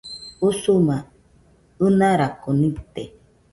[0.47, 0.95] Usuma
[1.85, 3.03] ɨnarako nite